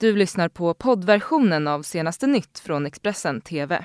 [0.00, 3.84] Du lyssnar på poddversionen av senaste nytt från Expressen TV.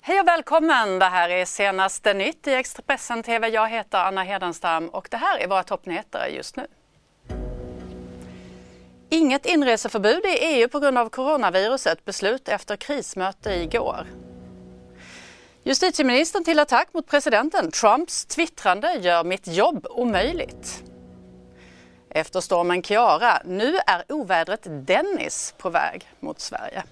[0.00, 0.98] Hej och välkommen!
[0.98, 3.48] Det här är senaste nytt i Expressen TV.
[3.48, 6.66] Jag heter Anna Hedenstam och det här är våra toppnyheter just nu.
[9.08, 12.04] Inget inreseförbud i EU på grund av coronaviruset.
[12.04, 14.06] Beslut efter krismöte igår.
[15.66, 17.70] Justitieministern till attack mot presidenten.
[17.70, 20.84] Trumps twittrande gör mitt jobb omöjligt.
[22.10, 26.82] Efter stormen Kiara, nu är ovädret Dennis på väg mot Sverige.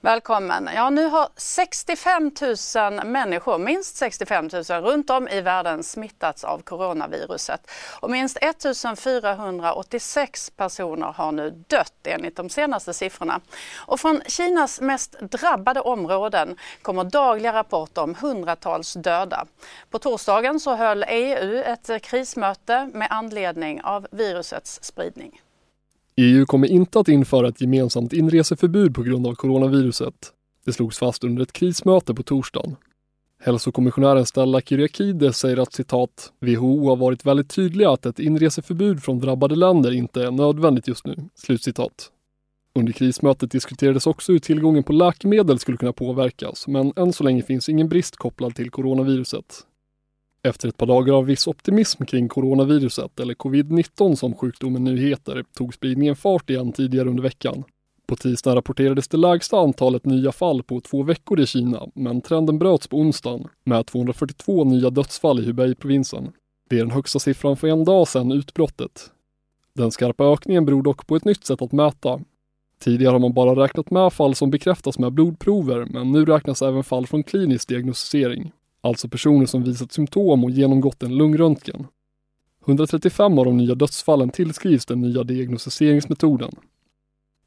[0.00, 0.68] Välkommen.
[0.74, 2.30] Ja, nu har 65
[2.76, 7.70] 000 människor, minst 65 000 runt om i världen smittats av coronaviruset.
[8.00, 8.64] Och minst 1
[8.98, 13.40] 486 personer har nu dött enligt de senaste siffrorna.
[13.76, 19.46] Och från Kinas mest drabbade områden kommer dagliga rapporter om hundratals döda.
[19.90, 25.40] På torsdagen så höll EU ett krismöte med anledning av virusets spridning.
[26.20, 30.14] EU kommer inte att införa ett gemensamt inreseförbud på grund av coronaviruset.
[30.64, 32.76] Det slogs fast under ett krismöte på torsdagen.
[33.40, 39.18] Hälsokommissionären Stella Kyriakides säger att citat, WHO har varit väldigt tydliga att ett inreseförbud från
[39.18, 41.16] drabbade länder inte är nödvändigt just nu.
[41.34, 42.10] Slutcitat.
[42.74, 47.42] Under krismötet diskuterades också hur tillgången på läkemedel skulle kunna påverkas, men än så länge
[47.42, 49.66] finns ingen brist kopplad till coronaviruset.
[50.42, 55.44] Efter ett par dagar av viss optimism kring coronaviruset, eller covid-19 som sjukdomen nu heter,
[55.58, 57.64] tog spridningen fart igen tidigare under veckan.
[58.06, 62.58] På tisdagen rapporterades det lägsta antalet nya fall på två veckor i Kina, men trenden
[62.58, 66.32] bröts på onsdagen med 242 nya dödsfall i Hubei-provinsen.
[66.70, 69.10] Det är den högsta siffran för en dag sedan utbrottet.
[69.74, 72.20] Den skarpa ökningen beror dock på ett nytt sätt att mäta.
[72.80, 76.84] Tidigare har man bara räknat med fall som bekräftas med blodprover, men nu räknas även
[76.84, 81.86] fall från klinisk diagnostisering alltså personer som visat symptom och genomgått en lungröntgen.
[82.66, 86.50] 135 av de nya dödsfallen tillskrivs den nya diagnostiseringsmetoden.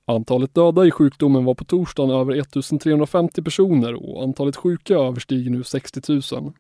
[0.06, 5.64] Antalet döda i sjukdomen var på torsdagen över 1350 personer och antalet sjuka överstiger nu
[5.64, 6.02] 60
[6.34, 6.54] 000.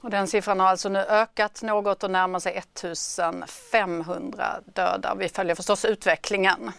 [0.00, 5.14] Och den siffran har alltså nu ökat något och närmar sig 1500 döda.
[5.14, 6.72] Vi följer förstås utvecklingen.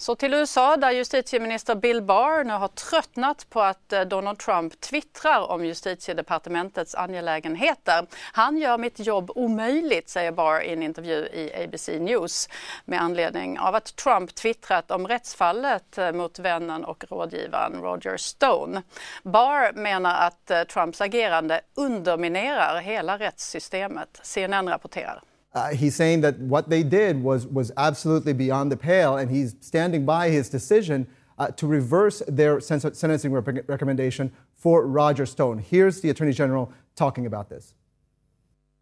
[0.00, 4.80] Så till USA där justitieminister Bill Barr nu har tröttnat på att eh, Donald Trump
[4.80, 8.06] twittrar om justitiedepartementets angelägenheter.
[8.32, 12.48] Han gör mitt jobb omöjligt, säger Barr i en intervju i ABC News
[12.84, 18.82] med anledning av att Trump twittrat om rättsfallet eh, mot vännen och rådgivaren Roger Stone.
[19.22, 24.20] Barr menar att eh, Trumps agerande underminerar hela rättssystemet.
[24.22, 25.22] CNN rapporterar.
[25.54, 29.56] Uh, he's saying that what they did was, was absolutely beyond the pale, and he's
[29.60, 31.06] standing by his decision
[31.38, 35.58] uh, to reverse their sentencing rec- recommendation for Roger Stone.
[35.58, 37.74] Here's the Attorney General talking about this.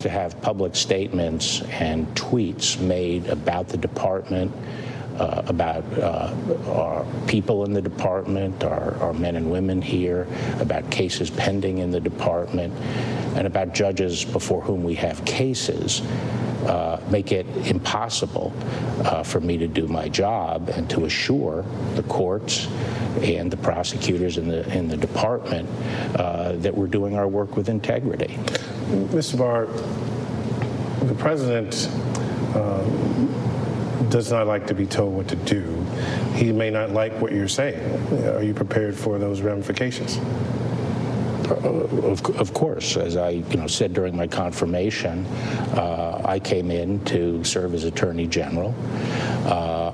[0.00, 4.52] To have public statements and tweets made about the department,
[5.18, 6.34] uh, about uh,
[6.68, 10.26] our people in the department, our, our, men and women here,
[10.60, 12.74] about cases pending in the department,
[13.36, 16.02] and about judges before whom we have cases
[16.66, 18.52] uh, make it impossible
[19.04, 22.66] uh, for me to do my job and to assure the courts
[23.22, 25.68] and the prosecutors in the in the department
[26.16, 28.38] uh, that we're doing our work with integrity.
[29.10, 29.38] Mr.
[29.38, 29.66] Barr,
[31.06, 31.88] the president
[32.54, 32.82] uh,
[34.08, 35.64] does not like to be told what to do.
[36.34, 37.80] He may not like what you're saying.
[38.24, 40.18] Are you prepared for those ramifications?
[41.48, 41.68] Uh,
[42.02, 45.24] of, of, course, as I you know, said during my confirmation,
[45.76, 48.74] uh, I came in to serve as Attorney General.
[49.46, 49.92] Uh,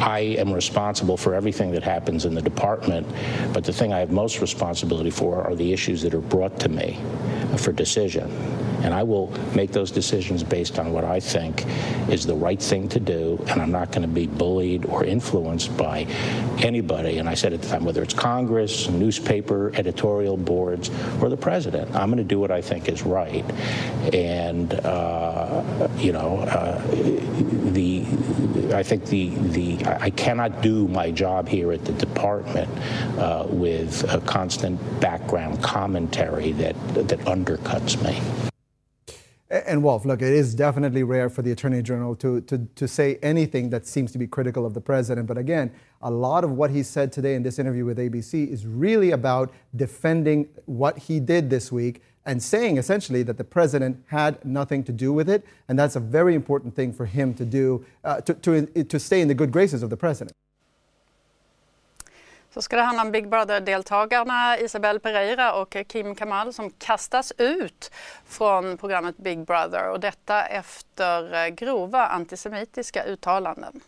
[0.00, 3.06] I am responsible for everything that happens in the department,
[3.54, 6.68] but the thing I have most responsibility for are the issues that are brought to
[6.68, 7.00] me
[7.56, 8.30] for decision.
[8.86, 11.66] And I will make those decisions based on what I think
[12.08, 13.44] is the right thing to do.
[13.48, 16.02] And I'm not going to be bullied or influenced by
[16.58, 17.18] anybody.
[17.18, 20.88] And I said at the time, whether it's Congress, newspaper, editorial boards,
[21.20, 23.44] or the president, I'm going to do what I think is right.
[24.14, 26.80] And, uh, you know, uh,
[27.72, 28.06] the,
[28.72, 32.70] I think the, the, I cannot do my job here at the department
[33.18, 38.45] uh, with a constant background commentary that, that undercuts me.
[39.48, 43.18] And Wolf, look, it is definitely rare for the Attorney General to, to, to say
[43.22, 45.28] anything that seems to be critical of the president.
[45.28, 45.70] But again,
[46.02, 49.52] a lot of what he said today in this interview with ABC is really about
[49.76, 54.92] defending what he did this week and saying essentially that the president had nothing to
[54.92, 55.46] do with it.
[55.68, 59.20] And that's a very important thing for him to do, uh, to, to, to stay
[59.20, 60.32] in the good graces of the president.
[62.56, 67.90] Så ska det handla om Big Brother-deltagarna Isabel Pereira och Kim Kamal som kastas ut
[68.26, 73.80] från programmet Big Brother och detta efter grova antisemitiska uttalanden.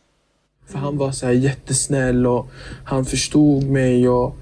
[0.66, 2.50] För han var så här jättesnäll och
[2.84, 4.36] han förstod mig och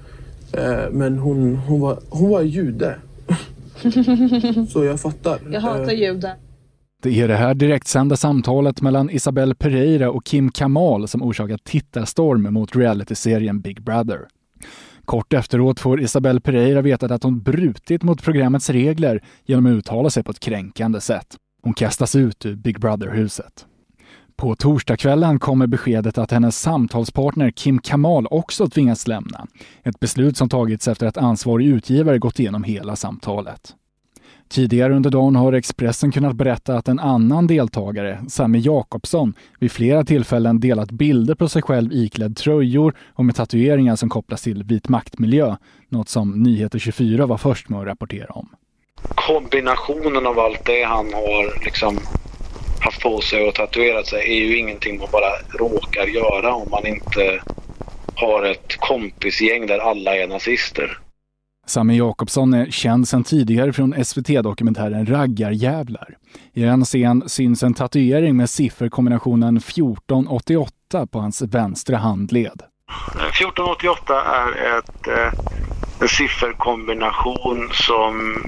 [0.53, 2.99] eh, men hon, hon, var, hon var jude.
[4.69, 5.39] så jag fattar.
[5.51, 6.35] Jag hatar Eh, judar.
[7.07, 12.53] Det är det här direktsända samtalet mellan Isabel Pereira och Kim Kamal som orsakat tittarstorm
[12.53, 14.19] mot realityserien Big Brother.
[15.05, 20.09] Kort efteråt får Isabel Pereira veta att hon brutit mot programmets regler genom att uttala
[20.09, 21.35] sig på ett kränkande sätt.
[21.63, 23.65] Hon kastas ut ur Big Brother-huset.
[24.35, 29.47] På torsdagskvällen kommer beskedet att hennes samtalspartner Kim Kamal också tvingats lämna.
[29.83, 33.75] Ett beslut som tagits efter att ansvarig utgivare gått igenom hela samtalet.
[34.49, 40.03] Tidigare under dagen har Expressen kunnat berätta att en annan deltagare, Sami Jakobsson, vid flera
[40.03, 44.89] tillfällen delat bilder på sig själv iklädd tröjor och med tatueringar som kopplas till vit
[44.89, 45.55] maktmiljö,
[45.89, 48.49] något som Nyheter 24 var först med att rapportera om.
[49.15, 51.99] kombinationen av allt det han har liksom
[52.79, 56.85] haft på sig och tatuerat sig är ju ingenting man bara råkar göra om man
[56.87, 57.41] inte
[58.15, 60.97] har ett kompisgäng där alla är nazister.
[61.67, 66.17] Sami Jakobsson är känd sedan tidigare från SVT-dokumentären Raggarjävlar.
[66.53, 72.61] I en scen syns en tatuering med sifferkombinationen 1488 på hans vänstra handled.
[73.31, 75.39] 1488 är ett, eh,
[76.01, 78.43] en sifferkombination som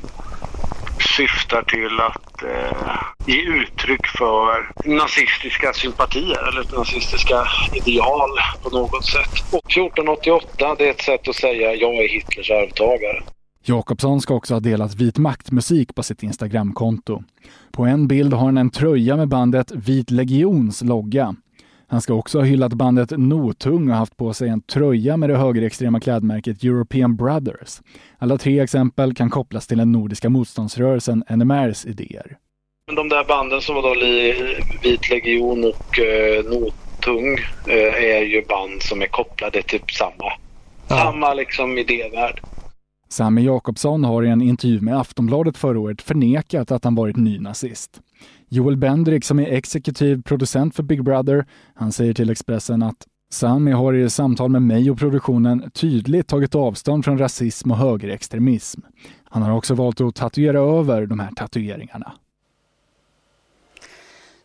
[1.19, 7.44] syftar till att eh, ge uttryck för nazistiska sympatier eller nazistiska
[7.74, 8.30] ideal
[8.63, 9.33] på något sätt.
[9.51, 13.24] Och 1488 det är ett sätt att säga jag är Hitlers arvtagare.
[13.63, 17.24] Jakobsson ska också ha delat vit maktmusik på sitt Instagramkonto.
[17.72, 21.36] På en bild har han en tröja med bandet Vit Legions logga.
[21.91, 25.38] Han ska också ha hyllat bandet Notung och haft på sig en tröja med det
[25.38, 27.81] högerextrema klädmärket European Brothers.
[28.18, 32.38] Alla tre exempel kan kopplas till den nordiska motståndsrörelsen NMRs idéer.
[32.88, 34.36] Men de där banden som var då li,
[34.83, 37.38] Vit Legion och eh, Notung
[37.68, 40.33] eh, är ju band som är kopplade till samma,
[40.88, 42.41] samma liksom idévärld.
[43.10, 48.02] Sami Jakobsson har i en intervju med Aftonbladet förra året förnekat att han varit nynazist.
[48.50, 53.72] Joel Bendrik som är exekutiv producent för Big Brother, han säger till Expressen att Sami
[53.72, 58.82] har i samtal med mig och produktionen tydligt tagit avstånd från rasism och högerextremism.
[59.24, 62.14] Han har också valt att tatuera över de här tatueringarna.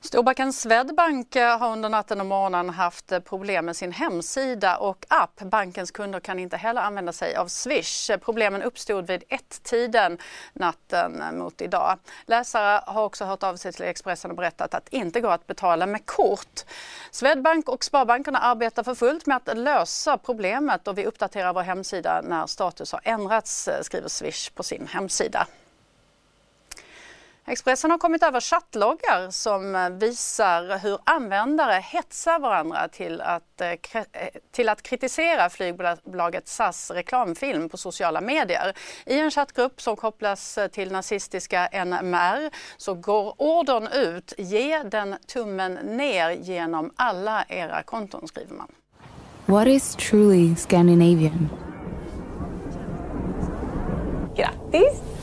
[0.04, 5.06] Storbanken Swedbank eh, har under natten och morgonen haft eh, problem med sin hemsida och
[5.08, 5.40] app.
[5.40, 8.10] Bankens kunder kan inte heller använda sig av Swish.
[8.20, 10.18] Problemen uppstod vid ett-tiden
[10.52, 11.98] natten eh, mot idag.
[12.26, 15.46] Läsare har också hört av sig till Expressen och berättat att det inte går att
[15.46, 16.60] betala med kort.
[17.10, 22.20] Swedbank och Sparbankerna arbetar för fullt med att lösa problemet och vi uppdaterar vår hemsida
[22.24, 25.46] när status har ändrats, skriver Swish på sin hemsida.
[27.46, 33.78] Expressen har kommit över chattloggar som visar hur användare hetsar varandra till att, eh, eh,
[34.52, 38.72] till att kritisera flygbolaget SAS reklamfilm på sociala medier.
[39.06, 45.74] I en chattgrupp som kopplas till nazistiska NMR så går ordern ut ge den tummen
[45.74, 48.68] ner genom alla era konton skriver man.
[49.46, 51.48] What is truly Scandinavian?
[54.36, 55.13] Grattis!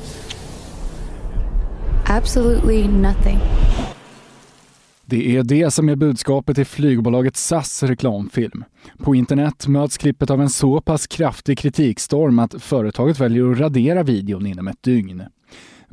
[2.18, 3.40] Absolutely nothing.
[5.06, 8.64] Det är det som är budskapet i flygbolaget SAS reklamfilm.
[8.98, 14.04] På internet möts klippet av en så pass kraftig kritikstorm att företaget väljer att radera
[14.04, 15.24] videon inom ett dygn.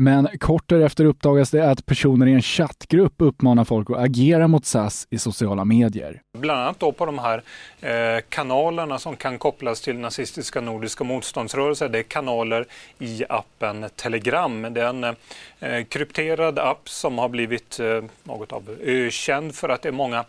[0.01, 4.65] Men kort därefter uppdagas det att personer i en chattgrupp uppmanar folk att agera mot
[4.65, 6.21] SAS i sociala medier.
[6.39, 7.43] Bland annat då på de här
[7.81, 11.89] eh, kanalerna som kan kopplas till nazistiska nordiska motståndsrörelser.
[11.89, 12.67] Det är kanaler
[12.99, 14.75] i appen Telegram.
[14.75, 19.83] Det är en eh, krypterad app som har blivit eh, något av ökänd för att
[19.83, 20.25] det är många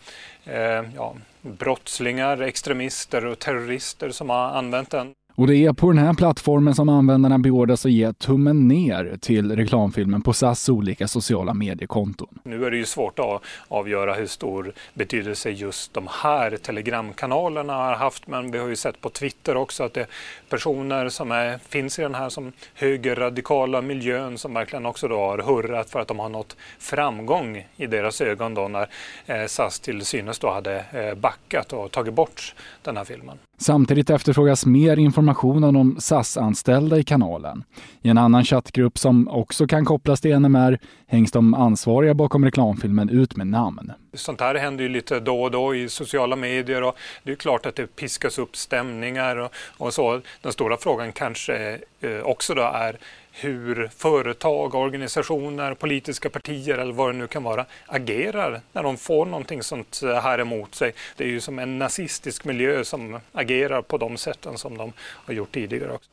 [0.45, 5.13] eh, ja, brottslingar, extremister och terrorister som har använt den.
[5.39, 9.55] Och det är på den här plattformen som användarna beordras att ge tummen ner till
[9.55, 12.27] reklamfilmen på SAS olika sociala mediekonton.
[12.43, 17.95] Nu är det ju svårt att avgöra hur stor betydelse just de här telegramkanalerna har
[17.95, 20.07] haft men vi har ju sett på Twitter också att det är
[20.49, 25.37] personer som är, finns i den här som högerradikala miljön som verkligen också då har
[25.37, 28.89] hurrat för att de har nått framgång i deras ögon då när
[29.25, 33.37] eh, SAS till synes då hade eh, backat och tagit bort den här filmen.
[33.57, 37.63] Samtidigt efterfrågas mer information informationen om SAS-anställda i kanalen.
[38.01, 43.09] I en annan chattgrupp som också kan kopplas till NMR hängs de ansvariga bakom reklamfilmen
[43.09, 43.91] ut med namn.
[44.13, 47.65] Sånt här händer ju lite då och då i sociala medier och det är klart
[47.65, 50.21] att det piskas upp stämningar och, och så.
[50.41, 52.97] Den stora frågan kanske eh, också då är
[53.39, 59.25] hur företag, organisationer, politiska partier eller vad det nu kan vara agerar när de får
[59.25, 60.93] någonting sånt här emot sig.
[61.17, 65.33] Det är ju som en nazistisk miljö som agerar på de sätten som de har
[65.33, 66.09] gjort tidigare också.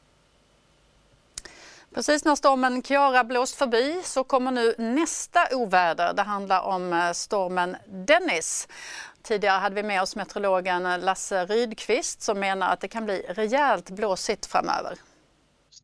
[1.95, 6.13] Precis när stormen Kiara blåst förbi så kommer nu nästa oväder.
[6.13, 8.69] Det handlar om eh, stormen Dennis.
[9.23, 13.91] Tidigare hade vi med oss meteorologen Lasse Rydqvist som menar att det kan bli rejält
[13.91, 14.99] blåsigt framöver.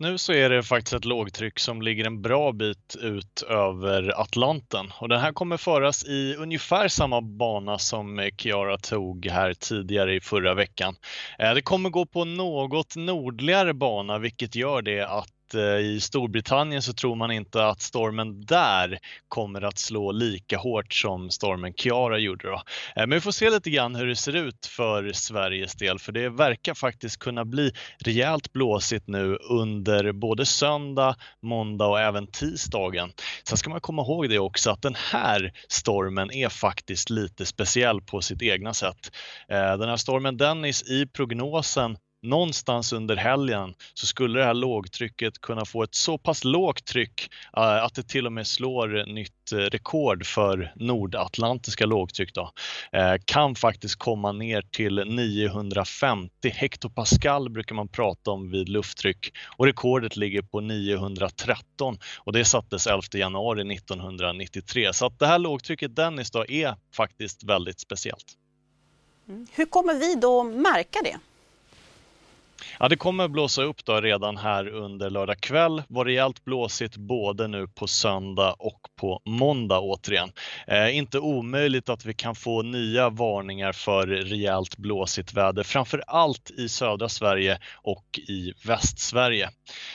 [0.03, 4.93] Nu så är det faktiskt ett lågtryck som ligger en bra bit ut över Atlanten
[4.99, 10.21] och den här kommer föras i ungefär samma bana som Kiara tog här tidigare i
[10.21, 10.95] förra veckan.
[11.39, 16.83] Eh, det kommer gå på något nordligare bana vilket gör det att Eh, I Storbritannien
[16.83, 22.19] så tror man inte att stormen där kommer att slå lika hårt som stormen Kiara
[22.19, 22.49] gjorde.
[22.49, 22.55] Då.
[22.55, 22.61] Eh,
[22.97, 26.29] men vi får se lite grann hur det ser ut för Sveriges del för det
[26.29, 33.13] verkar faktiskt kunna bli rejält blåsigt nu under både söndag, måndag och även tisdagen.
[33.45, 38.01] Sen ska man komma ihåg det också att den här stormen är faktiskt lite speciell
[38.01, 39.11] på sitt egna sätt.
[39.49, 45.41] Eh, den här stormen Dennis i prognosen någonstans under helgen så skulle det här lågtrycket
[45.41, 49.53] kunna få ett så pass lågt tryck eh, att det till och med slår nytt
[49.53, 52.35] eh, rekord för nordatlantiska lågtryck.
[52.35, 52.51] Då.
[52.93, 59.67] Eh, kan faktiskt komma ner till 950 hektopascal brukar man prata om vid lufttryck och
[59.67, 64.93] rekordet ligger på 913 och det sattes 11 januari 1993.
[64.93, 68.37] Så att det här lågtrycket Dennis då är faktiskt väldigt speciellt.
[69.29, 69.47] Mm.
[69.53, 71.19] Hur kommer vi då märka det?
[72.81, 75.83] Ja, det kommer blåsa upp då redan här under lördag kväll.
[75.89, 80.33] Var rejält blåsigt både nu på söndag och på måndag återigen.
[80.67, 86.51] Eh, inte omöjligt att vi kan få nya varningar för rejält blåsigt väder, framför allt
[86.51, 89.51] i södra Sverige och i Västsverige.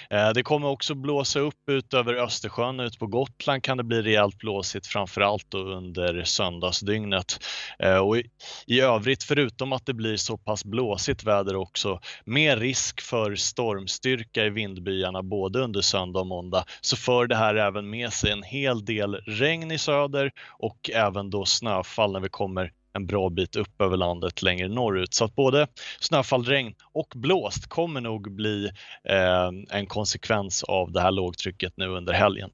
[0.10, 4.02] Eh, det kommer också blåsa upp ut över Östersjön, ut på Gotland kan det bli
[4.02, 7.40] rejält blåsigt, framför allt under söndagsdygnet.
[7.80, 8.24] Eh, och i,
[8.68, 14.46] i övrigt, förutom att det blir så pass blåsigt väder också, mer risk för stormstyrka
[14.46, 18.44] i vindbyarna både under söndag och måndag så för det här även med sig en
[18.44, 23.56] hel del regn i söder och även då snöfall när vi kommer en bra bit
[23.56, 25.14] upp över landet längre norrut.
[25.14, 25.68] Så att både
[26.00, 28.70] snöfall, regn och blåst kommer nog bli
[29.10, 32.50] eh, en konsekvens av det här lågtrycket nu under helgen.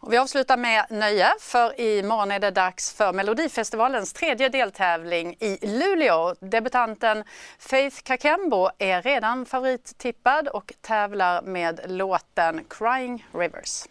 [0.00, 5.66] Och vi avslutar med nöje, för imorgon är det dags för Melodifestivalens tredje deltävling i
[5.66, 6.34] Luleå.
[6.40, 7.24] Debutanten
[7.58, 13.84] Faith Kakembo är redan favorittippad och tävlar med låten Crying Rivers.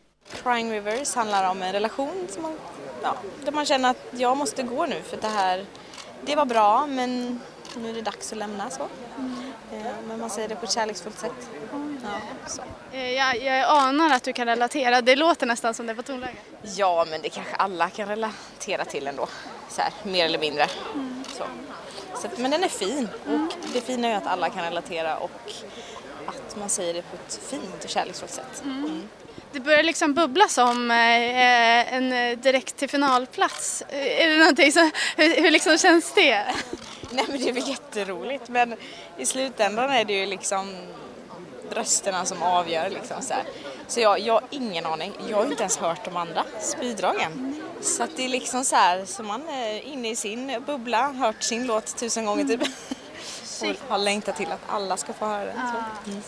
[0.44, 2.54] Crying Rivers handlar om en relation som man,
[3.04, 5.66] ja, där man känner att jag måste gå nu för det här,
[6.22, 7.42] det var bra men
[7.76, 8.88] nu är det dags att lämna så.
[9.18, 9.54] Mm.
[10.08, 11.50] Men man säger det på ett kärleksfullt sätt.
[12.04, 12.64] Ja.
[12.94, 16.38] Eh, jag, jag anar att du kan relatera, det låter nästan som det på tonläge.
[16.62, 19.28] Ja, men det kanske alla kan relatera till ändå,
[19.70, 20.68] så här, mer eller mindre.
[20.94, 21.24] Mm.
[21.38, 21.44] Så.
[22.22, 25.52] Så, men den är fin och det fina är att alla kan relatera och
[26.26, 28.62] att man säger det på ett fint och kärleksfullt sätt.
[28.64, 29.10] Mm.
[29.52, 33.84] Det börjar liksom bubblas om eh, en direkt till finalplats.
[33.90, 36.46] Är det någonting som, hur, hur liksom känns det?
[37.12, 38.76] Nej men det är väl jätteroligt men
[39.18, 40.76] i slutändan är det ju liksom
[41.74, 43.44] rösterna som avgör liksom så här.
[43.88, 45.14] Så jag, jag har ingen aning.
[45.30, 47.62] Jag har inte ens hört de andra spydragen.
[47.82, 51.44] Så att det är liksom så här, så man är inne i sin bubbla, hört
[51.44, 52.62] sin låt tusen gånger typ.
[53.62, 55.58] Och har längtat till att alla ska få höra den.
[56.06, 56.22] Mm.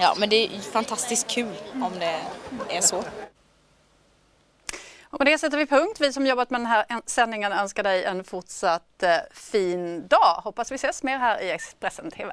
[0.00, 2.20] Ja men det är fantastiskt kul om det
[2.68, 3.04] är så.
[5.10, 6.00] Och med det sätter vi punkt.
[6.00, 10.40] Vi som jobbat med den här sändningen önskar dig en fortsatt eh, fin dag.
[10.44, 12.32] Hoppas vi ses mer här i Expressen TV.